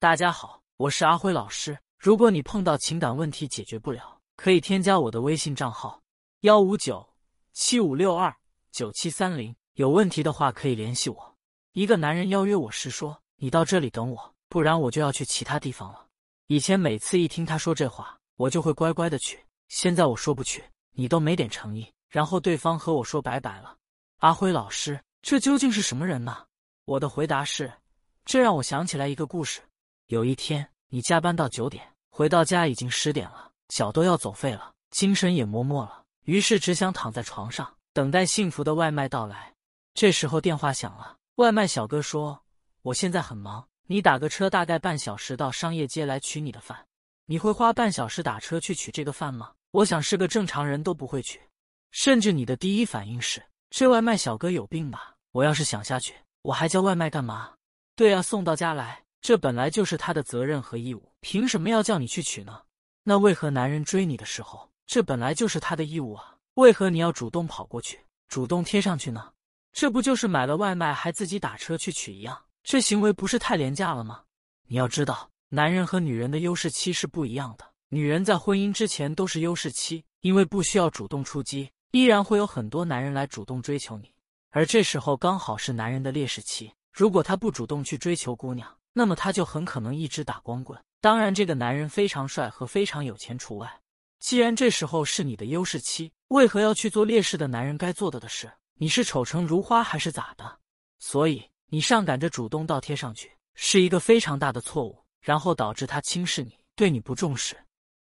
[0.00, 1.76] 大家好，我是阿辉老师。
[1.98, 6.00] 如果你碰到情感问题解决不了，可以添加我的微信账号：
[6.42, 7.04] 幺五九
[7.52, 8.32] 七五六二
[8.70, 9.52] 九七三零。
[9.74, 11.36] 有问题的话可以联系我。
[11.72, 16.06] 一个男人邀约我时说：“你到这里等我，不然我就要去其他地方了。”
[16.46, 19.44] 以前每次一听他说这话，我就会乖乖的去。
[19.66, 20.62] 现在我说不去，
[20.92, 23.76] 你都没点诚意，然后对方和我说拜拜了。
[24.18, 26.46] 阿辉老师，这究竟是什么人呢？
[26.84, 27.72] 我的回答是：
[28.24, 29.60] 这让我想起来一个故事。
[30.08, 39.52] 有一天，你加班到九点，回到家已经十点了，脚都要走废了，精神也磨没了，于是只想躺在床上等待幸福的外卖到来。
[39.92, 42.42] 这时候电话响了，外卖小哥说
[42.80, 46.86] ：“我现在很忙，你打个车，大概半小时到商业街来取你的饭。
[47.26, 51.38] 你会花半小时打车去取这个饭吗？”我想是个正常人都不会取，
[51.90, 57.52] 甚至你的第一反应是：“这外卖小哥有病吧？”我要是想下去，我还叫外卖干嘛？
[57.94, 62.62] 对啊，送到家来，这本来就是他的责任和义务，凭什么要叫你去取呢？
[63.02, 66.36] 那为何男人追你的时候，这本来就是他的义务啊？
[66.54, 69.32] 为何你要主动跑过去，主动贴上去呢？
[69.72, 72.44] 这不就是买了外卖还自己打车去取一样？
[72.62, 74.22] 这行为不是太廉价了吗？
[74.66, 77.64] 你要知道，男人和女人的优势期是不一样的。
[77.88, 84.12] 女人在婚姻之前都是优势期，因为不需要主动出击，依然会有很多男人来主动追求你。
[84.50, 90.76] 而这时候刚好是男人的劣势期，如果他不主动去追求姑娘，那么他就很可能一直打光棍。
[91.00, 93.80] 当然，这个男人非常帅和非常有钱除外。
[94.18, 98.50] 既然这时候是你的优势期，为何要去做劣势的男人该做的的事？
[98.74, 100.58] 你是丑成如花还是咋的？
[100.98, 107.56] 所以你上赶着主动倒贴上去，是一个非常大的错误，然后导致他轻视你，对你不重视。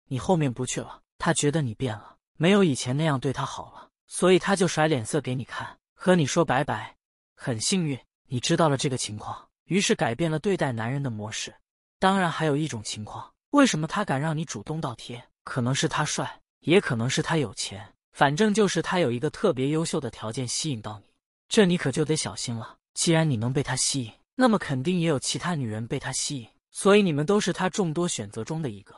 [0.08, 6.96] 你后面不去了，他觉得你变了，没有以前那样对他好了，所以他就甩脸色给你看，和你说拜拜。
[7.34, 11.54] 很幸运，你知道了这个情况，于是改变了对待男人的模式。
[11.98, 15.22] 当然，还有一种情况，为什么他敢让你主动倒贴？
[15.44, 17.92] 可能是他帅，也可能是他有钱。
[18.12, 21.04] 反正就是他有一个特别优秀的条件吸引到你，
[21.48, 22.76] 这你可就得小心了。
[22.94, 28.94] 既然你能被他吸引，那么肯定也有其他女人被他吸引，所以你们都是他众多选择中的一个。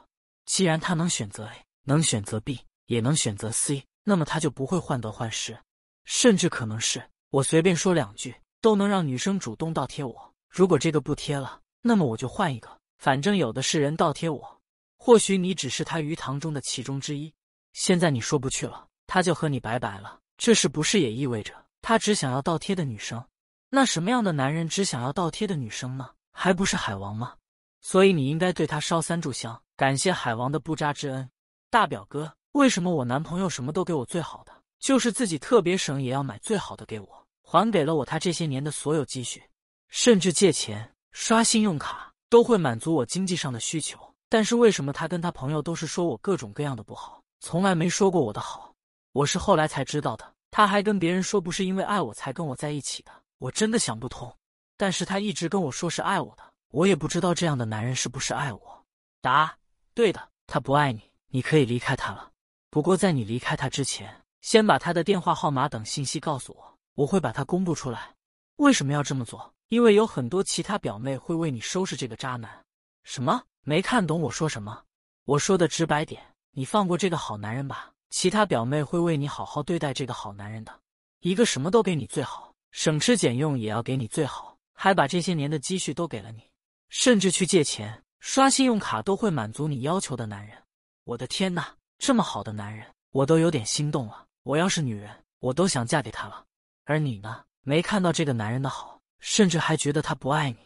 [0.46, 5.58] 既然他能选择 A，能选择 B，也能选择 C，那么他就不会患得患失，
[6.04, 10.34] 甚至可能是我随便说两句都能让女生主动倒贴我。
[10.48, 14.60] 如果这个不贴了，那么我就换一个，反正有的是人倒贴我。
[14.96, 17.32] 或许你只是他鱼塘中的其中之一。
[17.72, 18.86] 现在你说不去了。
[19.06, 23.24] 他就和你拜拜了，这是不是也意味着他只想要倒贴的女生？
[23.70, 26.10] 那什么样的男人只想要倒贴的女生呢？
[26.30, 27.34] 还不是海王吗？
[27.80, 31.30] 所以你应该对他烧三炷香，感谢海王的不渣之恩。
[31.70, 39.42] 大表哥，为什么我男朋友什么都给我最好的，就是自己特别省也要买最好的给我，还给了我他这些年的所有积蓄，
[39.88, 43.98] 甚至借钱刷信用卡都会满足我经济上的需求。
[44.28, 48.74] 但是为什么他跟他朋友都是说我各种各样的不好，从来没说过我的好？
[49.12, 54.30] 我是后来才知道的，他还跟别人说不是因为爱我才跟我在一起的，我真的想不通。
[54.76, 58.84] 但是他一直跟我说是爱我的，我也不知道这样的男人是不是爱我。
[59.22, 59.56] 答：
[59.94, 62.30] 对的，他不爱你，你可以离开他了。
[62.70, 68.14] 不过在你离开他之前，先把他的电话号码等信息告诉我，我会把他公布出来。
[68.58, 69.54] 为什么要这么做？
[69.68, 72.64] 因为有很多其他表妹会为你收拾这个渣男。
[73.04, 73.40] 什么？
[73.62, 74.82] 没看懂我说什么？
[75.26, 76.20] 我说的直白点，
[76.50, 77.92] 你放过这个好男人吧。
[78.10, 80.80] 其他表妹会为你好好对待这个好男人的，
[81.20, 86.42] 一个什么都给你最好，省吃俭用也要给你最好，还把这些年的积蓄都给了你，
[86.88, 90.56] 甚至去借钱刷信用卡都会满足你要求的男人。
[91.04, 94.26] 我的天哪，这么好的男人，我都有点心动了。
[94.42, 96.44] 我要是女人，我都想嫁给他了。
[96.86, 100.56] 而你呢，没看到这个男人的好，甚至还觉得他不爱你，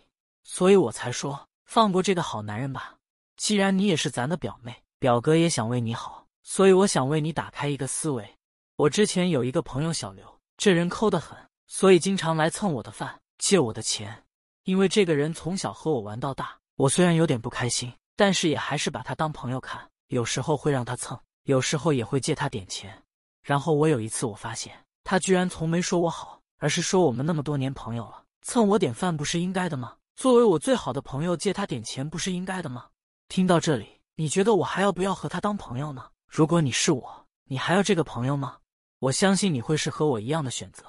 [0.44, 2.94] 所以我才说放过这个好男人吧。
[3.36, 6.24] 既然你也是咱的表妹，表哥也想为你好。
[6.44, 8.36] 所以我想为你打开一个思维。
[8.76, 10.24] 我之前有一个朋友小刘，
[10.56, 11.36] 这人抠得很，
[11.66, 14.22] 所以经常来蹭我的饭，借我的钱。
[14.62, 19.90] 因为这个人从小和我玩到大，我虽然有点不开心，但是也还是把他当朋友看。
[20.06, 23.02] 有时候会让他蹭，有时候也会借他点钱。
[23.42, 24.72] 然后我有一次我发现，
[25.02, 29.96] 他居然从没说我好，而是说我们那么多年朋友了，蹭我点饭不是应该的吗？
[30.14, 32.86] 作为我最好的朋友借他点钱不是应该的吗？
[33.26, 36.08] 听到这里，你觉得我还要不要和他当朋友呢？
[36.28, 38.58] 如果你是我，你还要这个朋友吗？
[39.00, 40.84] 我相信你会是和我一样的选择。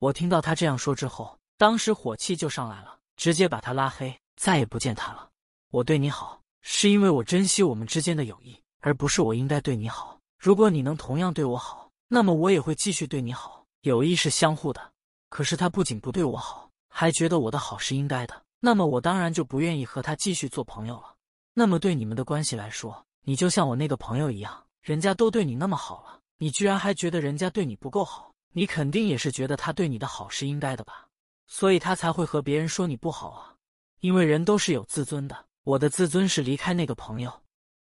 [0.00, 5.28] 我听到他这样说之后，当时火气就上来了，直接把他拉黑，再也不见他了。
[5.70, 10.18] 我对你好，是因为我珍惜我们之间的友谊，而不是我应该对你好。
[10.36, 13.64] 如果你能同样对我好，那么我也会继续对你好。
[13.82, 14.91] 友谊是相互的。
[15.32, 21.14] 可是他不仅不对我好，还觉得我的好是应该的，那么我当然就不愿意和他继续做朋友了。
[21.54, 31.08] 那么对你们的关系来说，你就像我那个朋友一样，人家都对你那么好了，你居然还觉得人家对你不够好，你肯定也是觉得他对你的好是应该的吧？
[31.46, 33.54] 所以他才会和别人说你不好啊。
[34.00, 37.32] 因为人都是有自尊的，我的自尊是离开那个朋友，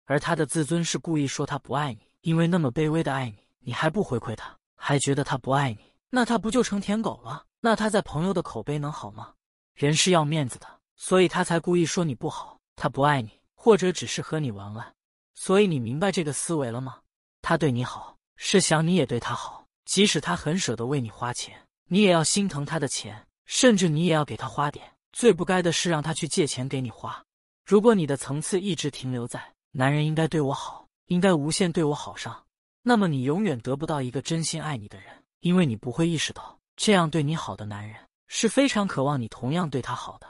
[0.05, 5.79] 而他的自尊是故意说他不爱你，因为那么卑微的爱你，你还不回馈他，还觉得他不爱你，
[6.11, 7.47] 那他不就成舔狗了？
[7.61, 9.35] 那他在朋友的口碑能好吗？
[9.75, 10.67] 人是要面子的，
[10.97, 14.95] 所以他才故意说你不好，他不爱你，或者只是和你玩玩。
[15.35, 16.99] 所以你明白这个思维了吗？
[17.41, 24.85] 他对你好，是想你也对他好，即使他很舍得为你花钱，你也要心疼他的钱，甚至你也要给他花点。
[25.12, 27.25] 最不该的是让他去借钱给你花。
[27.65, 32.45] 如果你的层次一直停留在男人应该对我好，应该无限对我好上，
[32.83, 37.97] 那么你永远得不到一个真心爱你的人，因为你不会意识到这样对你好的男人
[38.29, 40.27] 是非常渴望你同样对他好的。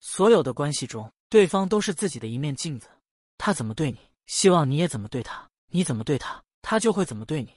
[0.00, 2.88] 所有的关系中，对方都是自己的一面镜子，
[3.38, 7.52] 他怎么对你，希望你也怎么对他，你怎么对他，他就会怎么对你。